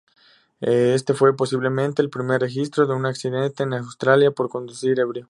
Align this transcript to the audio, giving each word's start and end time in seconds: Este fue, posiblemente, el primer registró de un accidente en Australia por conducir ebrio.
Este 0.61 1.13
fue, 1.13 1.35
posiblemente, 1.35 2.01
el 2.01 2.09
primer 2.09 2.41
registró 2.41 2.87
de 2.87 2.95
un 2.95 3.05
accidente 3.05 3.61
en 3.61 3.73
Australia 3.73 4.31
por 4.31 4.49
conducir 4.49 4.99
ebrio. 4.99 5.19